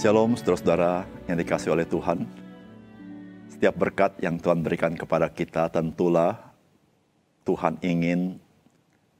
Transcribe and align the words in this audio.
Shalom 0.00 0.32
saudara-saudara 0.32 1.04
yang 1.28 1.36
dikasih 1.36 1.76
oleh 1.76 1.84
Tuhan. 1.84 2.24
Setiap 3.52 3.76
berkat 3.76 4.16
yang 4.24 4.40
Tuhan 4.40 4.64
berikan 4.64 4.96
kepada 4.96 5.28
kita 5.28 5.68
tentulah 5.68 6.56
Tuhan 7.44 7.76
ingin 7.84 8.40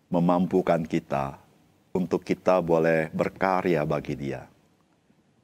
memampukan 0.08 0.80
kita 0.88 1.36
untuk 1.92 2.24
kita 2.24 2.64
boleh 2.64 3.12
berkarya 3.12 3.84
bagi 3.84 4.16
dia. 4.16 4.48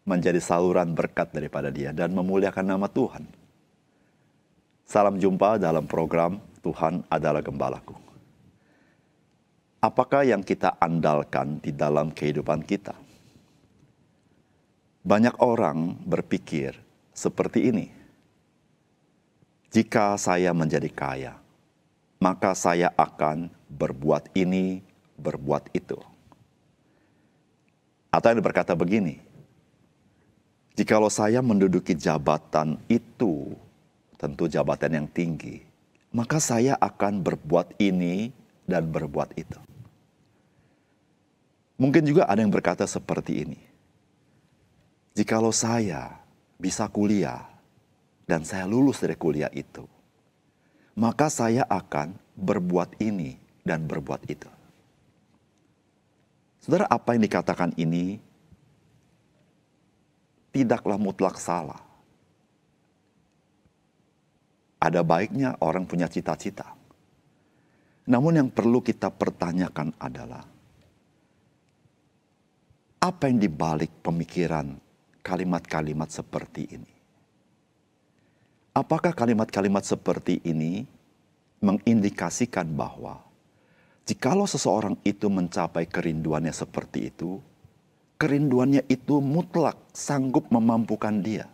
Menjadi 0.08 0.40
saluran 0.40 0.96
berkat 0.96 1.28
daripada 1.36 1.68
dia 1.68 1.92
dan 1.92 2.16
memuliakan 2.16 2.72
nama 2.72 2.88
Tuhan. 2.88 3.28
Salam 4.88 5.20
jumpa 5.20 5.60
dalam 5.60 5.84
program 5.84 6.40
Tuhan 6.64 7.04
adalah 7.12 7.44
Gembalaku. 7.44 7.92
Apakah 9.84 10.24
yang 10.24 10.40
kita 10.40 10.80
andalkan 10.80 11.60
di 11.60 11.76
dalam 11.76 12.08
kehidupan 12.08 12.64
kita? 12.64 13.04
Banyak 15.06 15.38
orang 15.38 16.02
berpikir 16.02 16.74
seperti 17.14 17.70
ini. 17.70 17.86
Jika 19.70 20.18
saya 20.18 20.50
menjadi 20.50 20.90
kaya, 20.90 21.38
maka 22.18 22.58
saya 22.58 22.90
akan 22.98 23.46
berbuat 23.70 24.34
ini, 24.34 24.82
berbuat 25.14 25.70
itu. 25.78 25.94
Atau 28.10 28.34
yang 28.34 28.42
berkata 28.42 28.74
begini, 28.74 29.22
jikalau 30.74 31.06
saya 31.06 31.38
menduduki 31.38 31.94
jabatan 31.94 32.74
itu, 32.90 33.54
tentu 34.18 34.50
jabatan 34.50 34.90
yang 34.90 35.06
tinggi, 35.06 35.62
maka 36.10 36.42
saya 36.42 36.74
akan 36.82 37.22
berbuat 37.22 37.78
ini 37.78 38.34
dan 38.66 38.90
berbuat 38.90 39.38
itu. 39.38 39.60
Mungkin 41.78 42.02
juga 42.02 42.26
ada 42.26 42.42
yang 42.42 42.50
berkata 42.50 42.82
seperti 42.90 43.46
ini. 43.46 43.75
Jikalau 45.16 45.48
saya 45.48 46.12
bisa 46.60 46.84
kuliah 46.92 47.40
dan 48.28 48.44
saya 48.44 48.68
lulus 48.68 49.00
dari 49.00 49.16
kuliah 49.16 49.48
itu, 49.56 49.88
maka 50.92 51.32
saya 51.32 51.64
akan 51.64 52.12
berbuat 52.36 53.00
ini 53.00 53.40
dan 53.64 53.88
berbuat 53.88 54.28
itu. 54.28 54.44
Saudara, 56.60 56.84
apa 56.92 57.16
yang 57.16 57.24
dikatakan 57.24 57.72
ini 57.80 58.20
tidaklah 60.52 61.00
mutlak 61.00 61.40
salah. 61.40 61.80
Ada 64.76 65.00
baiknya 65.00 65.56
orang 65.64 65.88
punya 65.88 66.12
cita-cita. 66.12 66.76
Namun 68.04 68.36
yang 68.36 68.48
perlu 68.52 68.84
kita 68.84 69.08
pertanyakan 69.08 69.96
adalah 69.96 70.44
apa 73.00 73.24
yang 73.32 73.40
dibalik 73.40 73.90
pemikiran 74.04 74.85
kalimat-kalimat 75.26 76.06
seperti 76.06 76.70
ini? 76.70 76.92
Apakah 78.70 79.10
kalimat-kalimat 79.10 79.82
seperti 79.82 80.38
ini 80.46 80.86
mengindikasikan 81.58 82.70
bahwa 82.70 83.18
jikalau 84.06 84.46
seseorang 84.46 84.94
itu 85.02 85.26
mencapai 85.26 85.90
kerinduannya 85.90 86.54
seperti 86.54 87.10
itu, 87.10 87.42
kerinduannya 88.22 88.86
itu 88.86 89.18
mutlak 89.18 89.74
sanggup 89.90 90.46
memampukan 90.54 91.18
dia 91.18 91.50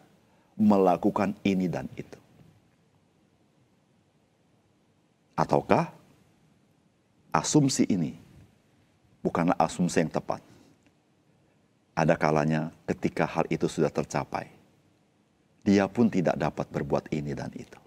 melakukan 0.61 1.33
ini 1.41 1.65
dan 1.65 1.89
itu. 1.97 2.21
Ataukah 5.33 5.89
asumsi 7.33 7.89
ini 7.89 8.21
bukanlah 9.25 9.57
asumsi 9.57 10.05
yang 10.05 10.13
tepat? 10.13 10.52
Ada 11.93 12.17
kalanya 12.17 12.73
ketika 12.89 13.29
hal 13.29 13.45
itu 13.53 13.69
sudah 13.69 13.93
tercapai, 13.93 14.49
dia 15.61 15.85
pun 15.87 16.09
tidak 16.09 16.41
dapat 16.41 16.67
berbuat 16.73 17.13
ini 17.13 17.37
dan 17.37 17.53
itu. 17.53 17.79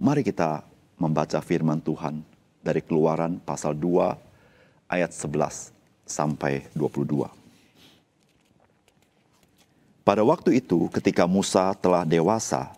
Mari 0.00 0.24
kita 0.24 0.64
membaca 0.96 1.38
firman 1.44 1.78
Tuhan 1.78 2.24
dari 2.64 2.80
Keluaran 2.80 3.38
pasal 3.38 3.76
2 3.76 4.88
ayat 4.88 5.12
11 5.12 5.70
sampai 6.08 6.66
22. 6.74 7.28
Pada 10.02 10.22
waktu 10.26 10.58
itu 10.58 10.90
ketika 10.90 11.30
Musa 11.30 11.70
telah 11.78 12.02
dewasa, 12.02 12.74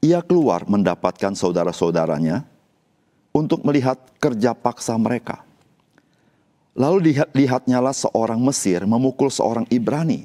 ia 0.00 0.24
keluar 0.24 0.64
mendapatkan 0.64 1.36
saudara-saudaranya 1.36 2.48
untuk 3.36 3.60
melihat 3.60 4.00
kerja 4.16 4.56
paksa 4.56 4.96
mereka. 4.96 5.44
Lalu 6.80 7.12
lihat 7.12 7.36
lihatnyalah 7.36 7.92
seorang 7.92 8.40
Mesir 8.40 8.88
memukul 8.88 9.28
seorang 9.28 9.68
Ibrani, 9.68 10.24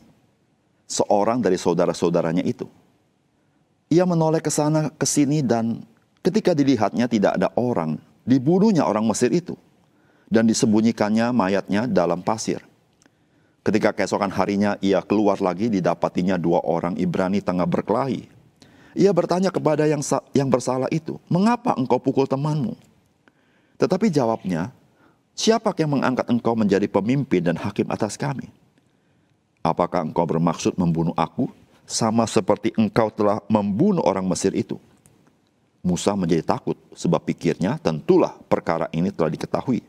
seorang 0.88 1.44
dari 1.44 1.60
saudara-saudaranya 1.60 2.48
itu. 2.48 2.64
Ia 3.92 4.08
menoleh 4.08 4.40
ke 4.40 4.48
sana 4.48 4.88
ke 4.88 5.04
sini 5.04 5.44
dan 5.44 5.84
ketika 6.24 6.56
dilihatnya 6.56 7.12
tidak 7.12 7.36
ada 7.36 7.52
orang, 7.60 8.00
dibunuhnya 8.24 8.88
orang 8.88 9.04
Mesir 9.04 9.36
itu 9.36 9.60
dan 10.32 10.48
disembunyikannya 10.48 11.36
mayatnya 11.36 11.92
dalam 11.92 12.24
pasir. 12.24 12.64
Ketika 13.60 13.92
keesokan 13.92 14.32
harinya 14.32 14.80
ia 14.80 15.04
keluar 15.04 15.44
lagi 15.44 15.68
didapatinya 15.68 16.40
dua 16.40 16.64
orang 16.64 16.96
Ibrani 16.96 17.44
tengah 17.44 17.68
berkelahi 17.68 18.32
ia 18.96 19.12
bertanya 19.12 19.52
kepada 19.52 19.84
yang 19.84 20.00
yang 20.32 20.48
bersalah 20.48 20.88
itu, 20.88 21.20
"Mengapa 21.28 21.76
engkau 21.76 22.00
pukul 22.00 22.24
temanmu?" 22.24 22.80
Tetapi 23.76 24.08
jawabnya, 24.08 24.72
"Siapa 25.36 25.76
yang 25.78 26.00
mengangkat 26.00 26.26
engkau 26.32 26.56
menjadi 26.56 26.88
pemimpin 26.88 27.44
dan 27.44 27.60
hakim 27.60 27.86
atas 27.92 28.16
kami? 28.16 28.48
Apakah 29.62 30.08
engkau 30.08 30.24
bermaksud 30.24 30.80
membunuh 30.80 31.14
aku 31.20 31.52
sama 31.84 32.24
seperti 32.26 32.72
engkau 32.80 33.12
telah 33.12 33.44
membunuh 33.52 34.02
orang 34.02 34.26
Mesir 34.26 34.56
itu?" 34.56 34.80
Musa 35.86 36.18
menjadi 36.18 36.42
takut 36.42 36.74
sebab 36.98 37.22
pikirnya 37.22 37.78
tentulah 37.78 38.34
perkara 38.50 38.90
ini 38.90 39.14
telah 39.14 39.30
diketahui. 39.30 39.86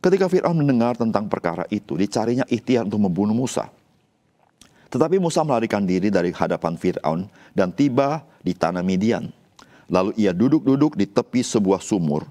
Ketika 0.00 0.26
Fir'aun 0.26 0.58
mendengar 0.58 0.98
tentang 0.98 1.30
perkara 1.30 1.68
itu, 1.70 1.94
dicarinya 1.94 2.42
ikhtiar 2.50 2.88
untuk 2.88 3.04
membunuh 3.04 3.36
Musa. 3.36 3.70
Tetapi 4.90 5.22
Musa 5.22 5.46
melarikan 5.46 5.86
diri 5.86 6.10
dari 6.10 6.34
hadapan 6.34 6.74
Fir'aun 6.74 7.30
dan 7.54 7.70
tiba 7.70 8.26
di 8.42 8.56
tanah 8.56 8.82
Midian. 8.82 9.30
Lalu 9.86 10.18
ia 10.18 10.34
duduk-duduk 10.34 10.98
di 10.98 11.06
tepi 11.06 11.46
sebuah 11.46 11.78
sumur. 11.78 12.26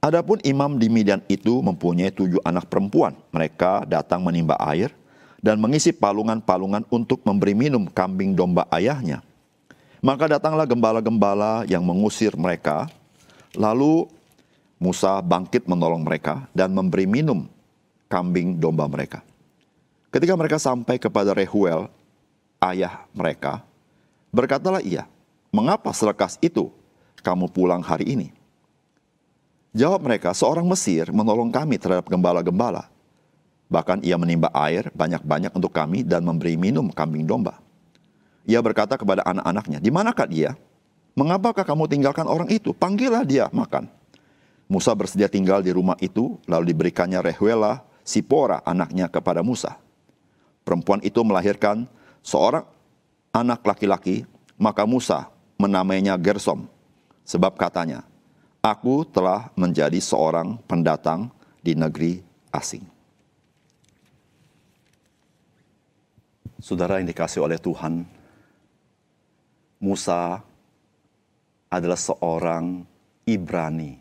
Adapun 0.00 0.40
imam 0.40 0.80
di 0.80 0.88
Midian 0.88 1.20
itu 1.28 1.60
mempunyai 1.60 2.08
tujuh 2.08 2.40
anak 2.40 2.72
perempuan. 2.72 3.12
Mereka 3.36 3.84
datang 3.84 4.24
menimba 4.24 4.56
air 4.56 4.88
dan 5.44 5.60
mengisi 5.60 5.92
palungan-palungan 5.92 6.88
untuk 6.88 7.20
memberi 7.20 7.52
minum 7.52 7.84
kambing 7.84 8.32
domba 8.32 8.64
ayahnya. 8.72 9.20
Maka 10.00 10.40
datanglah 10.40 10.64
gembala-gembala 10.64 11.68
yang 11.68 11.84
mengusir 11.84 12.32
mereka. 12.32 12.88
Lalu 13.52 14.08
Musa 14.80 15.20
bangkit 15.20 15.68
menolong 15.68 16.00
mereka 16.00 16.48
dan 16.56 16.72
memberi 16.72 17.04
minum 17.04 17.44
kambing 18.08 18.56
domba 18.56 18.88
mereka. 18.88 19.20
Ketika 20.08 20.32
mereka 20.32 20.56
sampai 20.56 20.96
kepada 20.96 21.36
Rehuel, 21.36 21.92
ayah 22.64 23.04
mereka, 23.12 23.60
berkatalah 24.32 24.80
ia, 24.80 25.04
mengapa 25.52 25.92
selekas 25.92 26.40
itu 26.40 26.72
kamu 27.20 27.52
pulang 27.52 27.84
hari 27.84 28.16
ini? 28.16 28.39
Jawab 29.70 30.02
mereka, 30.02 30.34
seorang 30.34 30.66
Mesir 30.66 31.14
menolong 31.14 31.50
kami 31.54 31.78
terhadap 31.78 32.10
gembala-gembala. 32.10 32.90
Bahkan 33.70 34.02
ia 34.02 34.18
menimba 34.18 34.50
air 34.50 34.90
banyak-banyak 34.90 35.54
untuk 35.54 35.70
kami 35.70 36.02
dan 36.02 36.26
memberi 36.26 36.58
minum 36.58 36.90
kambing 36.90 37.22
domba. 37.22 37.62
Ia 38.42 38.58
berkata 38.58 38.98
kepada 38.98 39.22
anak-anaknya, 39.22 39.78
di 39.78 39.90
manakah 39.94 40.26
dia? 40.26 40.58
Mengapakah 41.14 41.62
kamu 41.62 41.86
tinggalkan 41.86 42.26
orang 42.26 42.50
itu? 42.50 42.74
Panggillah 42.74 43.22
dia 43.22 43.46
makan. 43.54 43.86
Musa 44.66 44.90
bersedia 44.94 45.30
tinggal 45.30 45.62
di 45.62 45.70
rumah 45.70 45.94
itu, 46.02 46.34
lalu 46.50 46.74
diberikannya 46.74 47.22
Rehuela, 47.22 47.86
Sipora 48.02 48.58
anaknya 48.66 49.06
kepada 49.06 49.38
Musa 49.46 49.78
perempuan 50.70 51.02
itu 51.02 51.18
melahirkan 51.26 51.88
seorang 52.22 52.62
anak 53.34 53.66
laki-laki, 53.66 54.22
maka 54.54 54.86
Musa 54.86 55.26
menamainya 55.58 56.14
Gersom. 56.14 56.70
Sebab 57.26 57.58
katanya, 57.58 58.06
aku 58.60 59.08
telah 59.08 59.48
menjadi 59.56 59.96
seorang 59.98 60.60
pendatang 60.64 61.32
di 61.60 61.76
negeri 61.76 62.20
asing. 62.52 62.84
Saudara 66.60 67.00
yang 67.00 67.08
dikasih 67.08 67.40
oleh 67.40 67.56
Tuhan, 67.56 68.04
Musa 69.80 70.44
adalah 71.72 71.96
seorang 71.96 72.84
Ibrani 73.24 73.96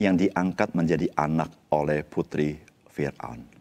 yang 0.00 0.16
diangkat 0.16 0.72
menjadi 0.72 1.12
anak 1.12 1.52
oleh 1.68 2.00
putri 2.00 2.56
Fir'aun 2.88 3.54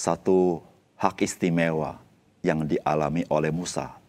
satu 0.00 0.64
hak 0.96 1.20
istimewa 1.20 2.00
yang 2.40 2.64
dialami 2.64 3.28
oleh 3.28 3.52
Musa. 3.52 3.99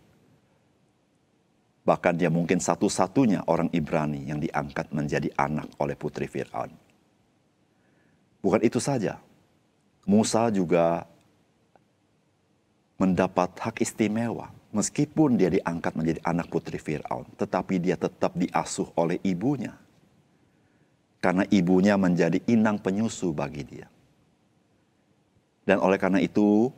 Bahkan 1.82 2.14
dia 2.22 2.30
mungkin 2.30 2.62
satu-satunya 2.62 3.50
orang 3.50 3.70
Ibrani 3.74 4.30
yang 4.30 4.38
diangkat 4.38 4.94
menjadi 4.94 5.34
anak 5.34 5.70
oleh 5.82 5.98
putri 5.98 6.30
Fir'aun. 6.30 6.70
Bukan 8.42 8.62
itu 8.62 8.78
saja. 8.82 9.22
Musa 10.06 10.50
juga 10.50 11.06
mendapat 13.02 13.54
hak 13.58 13.82
istimewa 13.82 14.50
meskipun 14.74 15.36
dia 15.36 15.52
diangkat 15.52 15.94
menjadi 15.94 16.20
anak 16.26 16.48
putri 16.48 16.78
Firaun, 16.78 17.28
tetapi 17.36 17.78
dia 17.80 17.98
tetap 17.98 18.34
diasuh 18.36 18.88
oleh 18.98 19.20
ibunya. 19.22 19.76
Karena 21.22 21.46
ibunya 21.54 21.98
menjadi 22.02 22.42
inang 22.50 22.82
penyusu 22.82 23.30
bagi 23.30 23.62
dia. 23.62 23.88
Dan 25.62 25.78
oleh 25.78 26.02
karena 26.02 26.18
itu, 26.18 26.74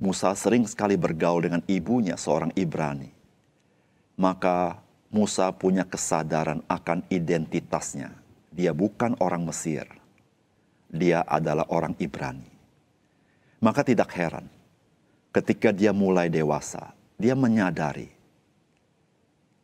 Musa 0.00 0.32
sering 0.32 0.64
sekali 0.64 0.96
bergaul 0.96 1.44
dengan 1.44 1.62
ibunya 1.68 2.16
seorang 2.16 2.50
Ibrani. 2.56 3.12
Maka 4.14 4.78
Musa 5.14 5.50
punya 5.54 5.86
kesadaran 5.86 6.62
akan 6.66 7.06
identitasnya. 7.06 8.10
Dia 8.50 8.74
bukan 8.74 9.14
orang 9.22 9.46
Mesir. 9.46 9.86
Dia 10.90 11.22
adalah 11.26 11.66
orang 11.70 11.94
Ibrani. 12.02 12.50
Maka 13.62 13.86
tidak 13.86 14.10
heran 14.14 14.50
ketika 15.34 15.74
dia 15.74 15.90
mulai 15.90 16.30
dewasa, 16.30 16.94
dia 17.18 17.34
menyadari 17.34 18.10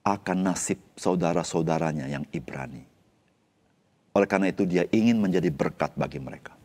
akan 0.02 0.38
nasib 0.42 0.78
saudara-saudaranya 0.98 2.10
yang 2.10 2.24
Ibrani. 2.34 2.82
Oleh 4.10 4.26
karena 4.26 4.50
itu 4.50 4.66
dia 4.66 4.86
ingin 4.90 5.22
menjadi 5.22 5.50
berkat 5.54 5.94
bagi 5.94 6.18
mereka. 6.18 6.58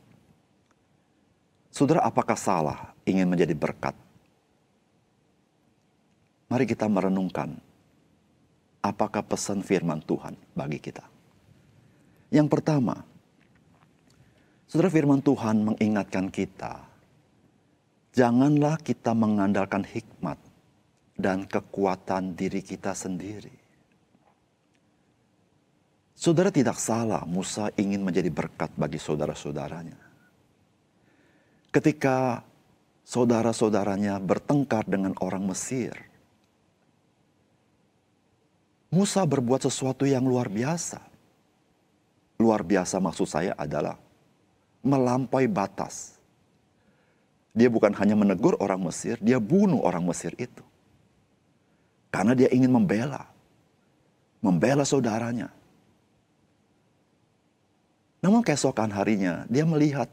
Saudara, 1.70 2.02
apakah 2.02 2.40
salah 2.40 2.96
ingin 3.06 3.28
menjadi 3.28 3.54
berkat? 3.54 3.94
Mari 6.48 6.66
kita 6.66 6.88
merenungkan 6.88 7.60
apakah 8.86 9.26
pesan 9.26 9.66
firman 9.66 9.98
Tuhan 10.06 10.38
bagi 10.54 10.78
kita. 10.78 11.02
Yang 12.30 12.48
pertama, 12.54 13.02
saudara 14.70 14.94
firman 14.94 15.26
Tuhan 15.26 15.74
mengingatkan 15.74 16.30
kita, 16.30 16.86
janganlah 18.14 18.78
kita 18.78 19.18
mengandalkan 19.18 19.82
hikmat 19.82 20.38
dan 21.18 21.50
kekuatan 21.50 22.38
diri 22.38 22.62
kita 22.62 22.94
sendiri. 22.94 23.66
Saudara 26.16 26.48
tidak 26.48 26.80
salah, 26.80 27.28
Musa 27.28 27.74
ingin 27.76 28.00
menjadi 28.00 28.32
berkat 28.32 28.72
bagi 28.80 28.96
saudara-saudaranya. 28.96 30.00
Ketika 31.76 32.40
saudara-saudaranya 33.04 34.24
bertengkar 34.24 34.88
dengan 34.88 35.12
orang 35.20 35.44
Mesir, 35.44 36.15
Musa 38.96 39.28
berbuat 39.28 39.68
sesuatu 39.68 40.08
yang 40.08 40.24
luar 40.24 40.48
biasa 40.48 41.16
luar 42.40 42.62
biasa 42.68 43.00
maksud 43.00 43.28
saya 43.28 43.56
adalah 43.56 43.96
melampaui 44.84 45.48
batas. 45.48 46.20
Dia 47.56 47.72
bukan 47.72 47.96
hanya 47.96 48.20
menegur 48.20 48.60
orang 48.60 48.84
Mesir, 48.84 49.16
dia 49.24 49.40
bunuh 49.40 49.80
orang 49.80 50.04
Mesir 50.04 50.36
itu. 50.36 50.64
Karena 52.12 52.36
dia 52.36 52.52
ingin 52.52 52.72
membela. 52.72 53.24
Membela 54.44 54.84
saudaranya. 54.84 55.50
Namun 58.20 58.44
keesokan 58.44 58.92
harinya 58.92 59.48
dia 59.48 59.64
melihat 59.64 60.12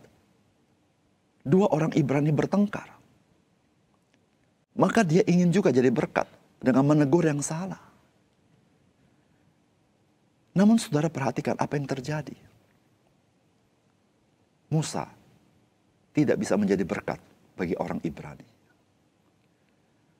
dua 1.42 1.66
orang 1.74 1.90
Ibrani 1.98 2.30
bertengkar. 2.30 2.86
Maka 4.72 5.04
dia 5.04 5.20
ingin 5.26 5.52
juga 5.52 5.68
jadi 5.68 5.90
berkat 5.92 6.30
dengan 6.62 6.86
menegur 6.86 7.26
yang 7.26 7.42
salah. 7.44 7.91
Namun 10.52 10.76
saudara 10.76 11.08
perhatikan 11.08 11.56
apa 11.56 11.80
yang 11.80 11.88
terjadi. 11.88 12.36
Musa 14.72 15.08
tidak 16.12 16.40
bisa 16.40 16.56
menjadi 16.56 16.84
berkat 16.84 17.20
bagi 17.56 17.76
orang 17.76 18.00
Ibrani. 18.04 18.48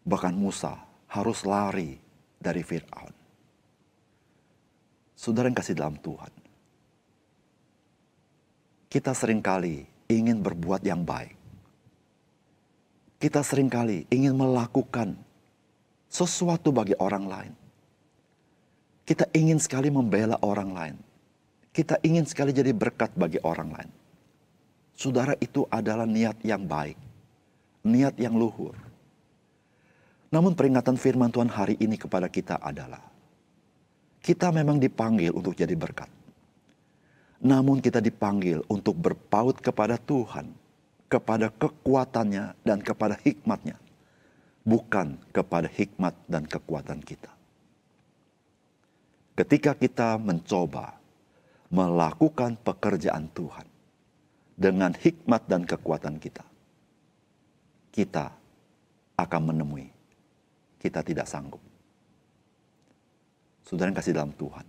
Bahkan 0.05 0.35
Musa 0.37 0.77
harus 1.09 1.45
lari 1.45 1.97
dari 2.41 2.65
Fir'aun. 2.65 3.15
Saudara 5.17 5.47
yang 5.49 5.57
kasih 5.57 5.77
dalam 5.79 5.97
Tuhan. 6.01 6.33
Kita 8.93 9.17
sering 9.17 9.41
kali 9.41 9.87
ingin 10.11 10.45
berbuat 10.45 10.85
yang 10.85 11.01
baik. 11.07 11.37
Kita 13.17 13.41
sering 13.41 13.71
kali 13.71 14.05
ingin 14.11 14.35
melakukan 14.35 15.15
sesuatu 16.11 16.75
bagi 16.75 16.93
orang 16.99 17.25
lain. 17.25 17.62
Kita 19.03 19.27
ingin 19.35 19.59
sekali 19.59 19.91
membela 19.91 20.39
orang 20.47 20.71
lain. 20.71 20.97
Kita 21.75 21.99
ingin 22.07 22.23
sekali 22.23 22.55
jadi 22.55 22.71
berkat 22.71 23.11
bagi 23.19 23.43
orang 23.43 23.75
lain. 23.75 23.91
Saudara 24.95 25.35
itu 25.43 25.67
adalah 25.67 26.07
niat 26.07 26.39
yang 26.47 26.63
baik. 26.63 26.95
Niat 27.83 28.15
yang 28.23 28.39
luhur. 28.39 28.79
Namun 30.31 30.55
peringatan 30.55 30.95
firman 30.95 31.35
Tuhan 31.35 31.51
hari 31.51 31.75
ini 31.83 31.99
kepada 31.99 32.31
kita 32.31 32.63
adalah 32.63 33.03
kita 34.23 34.55
memang 34.55 34.79
dipanggil 34.79 35.35
untuk 35.35 35.59
jadi 35.59 35.75
berkat. 35.75 36.07
Namun 37.43 37.83
kita 37.83 37.99
dipanggil 37.99 38.63
untuk 38.71 38.95
berpaut 38.95 39.59
kepada 39.59 39.99
Tuhan, 39.99 40.55
kepada 41.11 41.51
kekuatannya 41.51 42.55
dan 42.63 42.79
kepada 42.79 43.19
hikmatnya. 43.19 43.75
Bukan 44.63 45.19
kepada 45.35 45.67
hikmat 45.67 46.15
dan 46.31 46.47
kekuatan 46.47 47.03
kita 47.03 47.42
ketika 49.37 49.73
kita 49.77 50.21
mencoba 50.21 50.97
melakukan 51.73 52.57
pekerjaan 52.61 53.33
Tuhan 53.33 53.65
dengan 54.57 54.93
hikmat 54.93 55.49
dan 55.49 55.65
kekuatan 55.65 56.21
kita, 56.21 56.45
kita 57.93 58.33
akan 59.17 59.43
menemui 59.53 59.93
kita 60.83 60.99
tidak 61.07 61.31
sanggup. 61.31 61.63
Saudara 63.63 63.95
yang 63.95 63.99
kasih 64.03 64.19
dalam 64.19 64.35
Tuhan, 64.35 64.67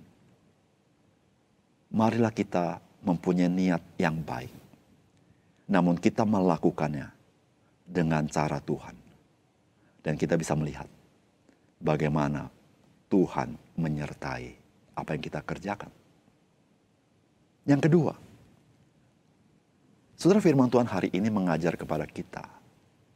marilah 1.89 2.29
kita 2.29 2.77
mempunyai 3.01 3.49
niat 3.49 3.81
yang 3.97 4.21
baik, 4.21 4.53
namun 5.65 5.97
kita 5.97 6.21
melakukannya 6.21 7.09
dengan 7.89 8.29
cara 8.29 8.61
Tuhan, 8.61 8.93
dan 10.05 10.13
kita 10.13 10.37
bisa 10.37 10.53
melihat 10.53 10.85
bagaimana 11.81 12.47
Tuhan 13.09 13.57
menyertai 13.73 14.62
apa 14.93 15.09
yang 15.17 15.23
kita 15.23 15.39
kerjakan. 15.41 15.91
Yang 17.63 17.81
kedua, 17.89 18.13
saudara 20.17 20.43
firman 20.43 20.69
Tuhan 20.69 20.87
hari 20.87 21.09
ini 21.15 21.29
mengajar 21.31 21.77
kepada 21.77 22.03
kita. 22.07 22.43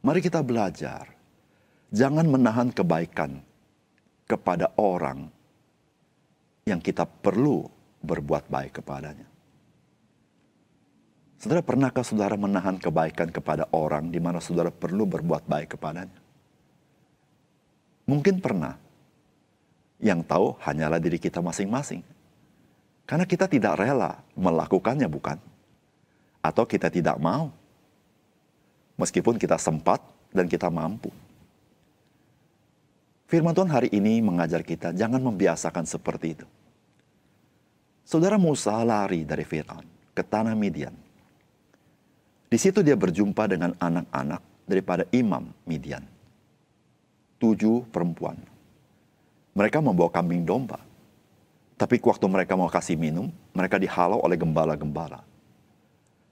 Mari 0.02 0.22
kita 0.22 0.40
belajar. 0.40 1.10
Jangan 1.88 2.28
menahan 2.28 2.68
kebaikan 2.68 3.40
kepada 4.28 4.68
orang 4.76 5.32
yang 6.68 6.84
kita 6.84 7.08
perlu 7.08 7.64
berbuat 8.04 8.52
baik 8.52 8.84
kepadanya. 8.84 9.24
Saudara, 11.38 11.62
pernahkah 11.62 12.02
saudara 12.02 12.34
menahan 12.34 12.76
kebaikan 12.82 13.30
kepada 13.30 13.70
orang 13.70 14.10
di 14.10 14.18
mana 14.18 14.42
saudara 14.42 14.74
perlu 14.74 15.06
berbuat 15.06 15.46
baik 15.46 15.78
kepadanya? 15.78 16.18
Mungkin 18.10 18.42
pernah, 18.42 18.74
yang 19.98 20.22
tahu 20.22 20.54
hanyalah 20.62 21.02
diri 21.02 21.18
kita 21.18 21.42
masing-masing. 21.42 22.02
Karena 23.08 23.26
kita 23.26 23.50
tidak 23.50 23.82
rela 23.82 24.22
melakukannya, 24.38 25.10
bukan? 25.10 25.38
Atau 26.38 26.64
kita 26.68 26.86
tidak 26.92 27.18
mau. 27.18 27.50
Meskipun 28.98 29.38
kita 29.38 29.58
sempat 29.58 30.02
dan 30.30 30.46
kita 30.46 30.70
mampu. 30.70 31.10
Firman 33.28 33.52
Tuhan 33.52 33.68
hari 33.68 33.88
ini 33.92 34.24
mengajar 34.24 34.64
kita 34.64 34.96
jangan 34.96 35.20
membiasakan 35.20 35.84
seperti 35.84 36.26
itu. 36.32 36.46
Saudara 38.08 38.40
Musa 38.40 38.80
lari 38.80 39.28
dari 39.28 39.44
Fir'aun 39.44 39.84
ke 40.16 40.24
tanah 40.24 40.56
Midian. 40.56 40.96
Di 42.48 42.56
situ 42.56 42.80
dia 42.80 42.96
berjumpa 42.96 43.44
dengan 43.44 43.76
anak-anak 43.76 44.64
daripada 44.64 45.04
imam 45.12 45.52
Midian. 45.68 46.00
Tujuh 47.36 47.84
perempuan 47.92 48.40
mereka 49.58 49.82
membawa 49.82 50.06
kambing 50.14 50.46
domba. 50.46 50.78
Tapi 51.74 51.98
waktu 51.98 52.26
mereka 52.30 52.54
mau 52.54 52.70
kasih 52.70 52.94
minum, 52.94 53.26
mereka 53.50 53.74
dihalau 53.74 54.22
oleh 54.22 54.38
gembala-gembala. 54.38 55.26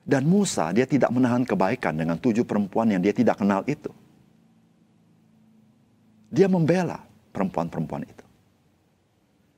Dan 0.07 0.31
Musa, 0.31 0.71
dia 0.71 0.87
tidak 0.87 1.11
menahan 1.11 1.43
kebaikan 1.43 1.99
dengan 1.99 2.15
tujuh 2.15 2.47
perempuan 2.47 2.87
yang 2.87 3.03
dia 3.03 3.11
tidak 3.11 3.43
kenal 3.43 3.67
itu. 3.67 3.91
Dia 6.31 6.47
membela 6.47 7.03
perempuan-perempuan 7.35 8.07
itu. 8.07 8.27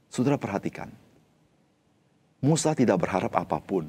Saudara 0.09 0.41
perhatikan, 0.41 0.89
Musa 2.41 2.73
tidak 2.73 3.05
berharap 3.05 3.37
apa 3.37 3.61
pun 3.61 3.85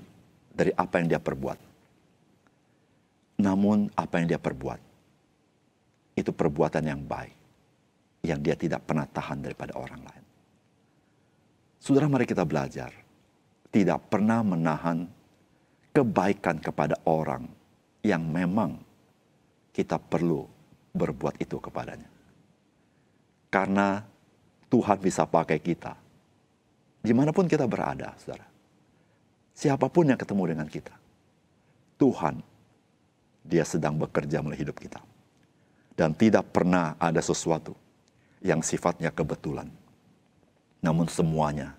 dari 0.51 0.75
apa 0.75 0.99
yang 0.99 1.07
dia 1.15 1.21
perbuat. 1.23 1.59
Namun 3.39 3.87
apa 3.95 4.19
yang 4.19 4.27
dia 4.27 4.39
perbuat, 4.39 4.79
itu 6.19 6.31
perbuatan 6.35 6.83
yang 6.83 6.99
baik 6.99 7.38
yang 8.23 8.39
dia 8.43 8.55
tidak 8.55 8.83
pernah 8.83 9.07
tahan 9.07 9.39
daripada 9.39 9.75
orang 9.79 10.01
lain. 10.03 10.25
Saudara, 11.79 12.11
mari 12.11 12.27
kita 12.27 12.43
belajar. 12.43 12.91
Tidak 13.69 13.99
pernah 14.11 14.43
menahan 14.43 15.07
kebaikan 15.95 16.59
kepada 16.59 16.99
orang 17.07 17.47
yang 18.03 18.25
memang 18.25 18.75
kita 19.71 19.95
perlu 19.95 20.43
berbuat 20.91 21.39
itu 21.39 21.55
kepadanya. 21.61 22.09
Karena 23.47 24.03
Tuhan 24.67 24.97
bisa 24.99 25.23
pakai 25.25 25.61
kita. 25.61 25.95
Di 26.99 27.15
mana 27.15 27.31
pun 27.31 27.47
kita 27.47 27.63
berada, 27.65 28.11
saudara. 28.19 28.45
Siapa 29.55 29.87
pun 29.87 30.11
yang 30.11 30.19
ketemu 30.19 30.43
dengan 30.55 30.67
kita. 30.67 30.95
Tuhan, 31.95 32.43
dia 33.43 33.63
sedang 33.63 33.95
bekerja 33.95 34.43
melalui 34.43 34.59
hidup 34.59 34.75
kita. 34.75 34.99
Dan 35.95 36.15
tidak 36.15 36.51
pernah 36.51 36.95
ada 36.99 37.19
sesuatu 37.19 37.75
yang 38.39 38.63
sifatnya 38.63 39.11
kebetulan. 39.11 39.67
Namun 40.79 41.11
semuanya 41.11 41.75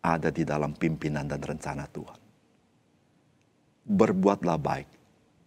ada 0.00 0.32
di 0.32 0.46
dalam 0.46 0.72
pimpinan 0.72 1.28
dan 1.28 1.40
rencana 1.40 1.84
Tuhan. 1.90 2.20
Berbuatlah 3.88 4.56
baik 4.60 4.88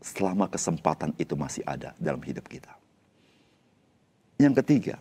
selama 0.02 0.50
kesempatan 0.50 1.14
itu 1.18 1.38
masih 1.38 1.62
ada 1.66 1.94
dalam 1.98 2.22
hidup 2.22 2.46
kita. 2.50 2.74
Yang 4.42 4.66
ketiga, 4.66 4.98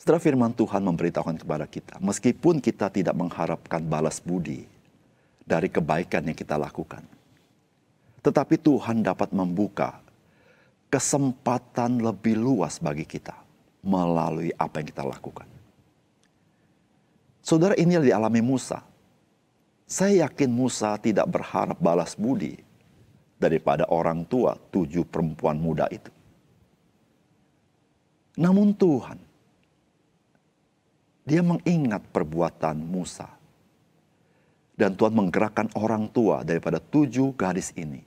setelah 0.00 0.20
firman 0.20 0.56
Tuhan 0.56 0.80
memberitahukan 0.80 1.44
kepada 1.44 1.68
kita, 1.68 2.00
meskipun 2.00 2.64
kita 2.64 2.88
tidak 2.88 3.12
mengharapkan 3.12 3.84
balas 3.84 4.24
budi 4.24 4.64
dari 5.44 5.68
kebaikan 5.68 6.24
yang 6.24 6.36
kita 6.36 6.56
lakukan, 6.56 7.04
tetapi 8.24 8.56
Tuhan 8.56 9.04
dapat 9.04 9.36
membuka 9.36 10.00
kesempatan 10.90 11.98
lebih 12.00 12.38
luas 12.38 12.78
bagi 12.78 13.02
kita 13.02 13.34
melalui 13.86 14.50
apa 14.58 14.82
yang 14.82 14.88
kita 14.90 15.02
lakukan. 15.06 15.46
Saudara 17.46 17.78
ini 17.78 17.94
yang 17.94 18.02
dialami 18.02 18.42
Musa. 18.42 18.82
Saya 19.86 20.26
yakin 20.26 20.50
Musa 20.50 20.98
tidak 20.98 21.30
berharap 21.30 21.78
balas 21.78 22.18
budi 22.18 22.58
daripada 23.38 23.86
orang 23.86 24.26
tua 24.26 24.58
tujuh 24.74 25.06
perempuan 25.06 25.54
muda 25.54 25.86
itu. 25.94 26.10
Namun 28.34 28.74
Tuhan, 28.74 29.18
dia 31.22 31.40
mengingat 31.46 32.02
perbuatan 32.10 32.82
Musa. 32.82 33.30
Dan 34.76 34.92
Tuhan 34.92 35.16
menggerakkan 35.16 35.72
orang 35.72 36.04
tua 36.12 36.44
daripada 36.44 36.76
tujuh 36.76 37.32
gadis 37.32 37.72
ini. 37.80 38.04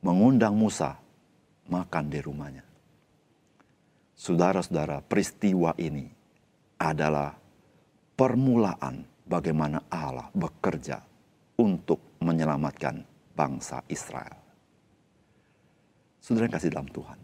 Mengundang 0.00 0.56
Musa 0.56 1.03
makan 1.68 2.04
di 2.10 2.18
rumahnya. 2.20 2.64
Saudara-saudara, 4.14 5.02
peristiwa 5.02 5.74
ini 5.76 6.06
adalah 6.78 7.34
permulaan 8.14 9.04
bagaimana 9.26 9.82
Allah 9.90 10.30
bekerja 10.32 11.02
untuk 11.58 12.18
menyelamatkan 12.22 13.02
bangsa 13.34 13.82
Israel. 13.90 14.38
Saudara 16.22 16.48
yang 16.48 16.54
kasih 16.56 16.72
dalam 16.72 16.88
Tuhan. 16.88 17.18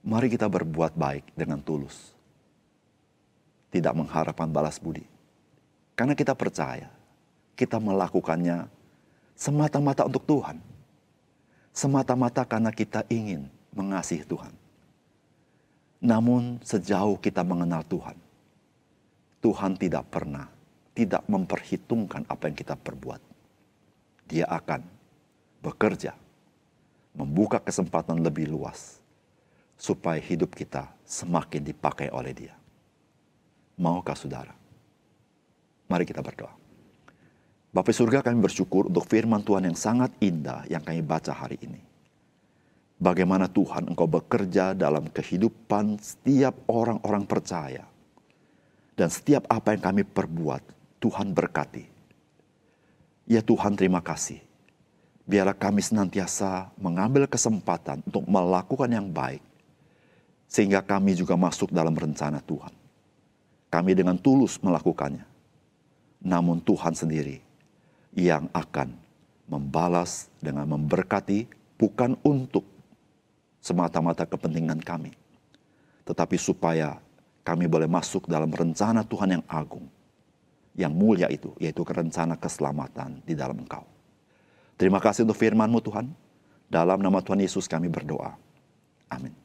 Mari 0.00 0.28
kita 0.32 0.48
berbuat 0.48 0.96
baik 0.96 1.36
dengan 1.36 1.60
tulus. 1.60 2.12
Tidak 3.70 3.94
mengharapkan 3.94 4.50
balas 4.50 4.80
budi. 4.80 5.04
Karena 5.94 6.16
kita 6.16 6.32
percaya 6.32 7.00
kita 7.60 7.76
melakukannya 7.76 8.72
semata-mata 9.36 10.08
untuk 10.08 10.24
Tuhan. 10.24 10.56
Semata-mata 11.70 12.42
karena 12.44 12.74
kita 12.74 13.06
ingin 13.08 13.46
mengasihi 13.72 14.26
Tuhan. 14.26 14.52
Namun 16.00 16.58
sejauh 16.64 17.20
kita 17.20 17.44
mengenal 17.44 17.84
Tuhan, 17.86 18.16
Tuhan 19.40 19.76
tidak 19.76 20.08
pernah 20.08 20.48
tidak 21.00 21.24
memperhitungkan 21.32 22.28
apa 22.28 22.52
yang 22.52 22.56
kita 22.60 22.76
perbuat. 22.76 23.24
Dia 24.28 24.44
akan 24.44 24.84
bekerja, 25.64 26.12
membuka 27.16 27.56
kesempatan 27.56 28.20
lebih 28.20 28.52
luas 28.52 29.00
supaya 29.80 30.20
hidup 30.20 30.52
kita 30.52 30.92
semakin 31.08 31.64
dipakai 31.64 32.12
oleh 32.12 32.36
Dia. 32.36 32.54
Maukah 33.80 34.12
saudara? 34.12 34.52
Mari 35.88 36.04
kita 36.04 36.20
berdoa. 36.20 36.59
Bapak 37.70 37.94
surga 37.94 38.18
kami 38.26 38.42
bersyukur 38.42 38.90
untuk 38.90 39.06
firman 39.06 39.46
Tuhan 39.46 39.70
yang 39.70 39.78
sangat 39.78 40.10
indah 40.18 40.66
yang 40.66 40.82
kami 40.82 41.06
baca 41.06 41.30
hari 41.30 41.54
ini. 41.62 41.78
Bagaimana 42.98 43.46
Tuhan 43.46 43.86
engkau 43.86 44.10
bekerja 44.10 44.74
dalam 44.74 45.06
kehidupan 45.06 46.02
setiap 46.02 46.66
orang-orang 46.66 47.22
percaya 47.30 47.86
dan 48.98 49.06
setiap 49.06 49.46
apa 49.46 49.70
yang 49.70 49.82
kami 49.86 50.02
perbuat, 50.02 50.62
Tuhan 50.98 51.30
berkati. 51.30 51.86
Ya 53.30 53.38
Tuhan 53.38 53.78
terima 53.78 54.02
kasih. 54.02 54.42
Biarlah 55.22 55.54
kami 55.54 55.78
senantiasa 55.78 56.74
mengambil 56.74 57.30
kesempatan 57.30 58.02
untuk 58.02 58.26
melakukan 58.26 58.90
yang 58.90 59.06
baik. 59.14 59.46
Sehingga 60.50 60.82
kami 60.82 61.14
juga 61.14 61.38
masuk 61.38 61.70
dalam 61.70 61.94
rencana 61.94 62.42
Tuhan. 62.42 62.74
Kami 63.70 63.94
dengan 63.94 64.18
tulus 64.18 64.58
melakukannya. 64.58 65.22
Namun 66.26 66.58
Tuhan 66.66 66.98
sendiri 66.98 67.49
yang 68.14 68.50
akan 68.50 68.94
membalas 69.50 70.30
dengan 70.38 70.66
memberkati 70.66 71.46
bukan 71.78 72.14
untuk 72.22 72.66
semata-mata 73.58 74.26
kepentingan 74.26 74.80
kami. 74.82 75.14
Tetapi 76.06 76.36
supaya 76.38 76.98
kami 77.46 77.66
boleh 77.66 77.86
masuk 77.86 78.26
dalam 78.26 78.50
rencana 78.50 79.02
Tuhan 79.02 79.40
yang 79.40 79.44
agung, 79.46 79.86
yang 80.74 80.92
mulia 80.94 81.26
itu, 81.30 81.54
yaitu 81.58 81.82
rencana 81.82 82.36
keselamatan 82.38 83.22
di 83.26 83.34
dalam 83.34 83.58
Engkau. 83.58 83.86
Terima 84.80 85.02
kasih 85.02 85.28
untuk 85.28 85.36
firman-Mu 85.36 85.80
Tuhan. 85.84 86.06
Dalam 86.70 87.02
nama 87.02 87.18
Tuhan 87.20 87.42
Yesus 87.42 87.66
kami 87.66 87.90
berdoa. 87.90 88.38
Amin. 89.10 89.39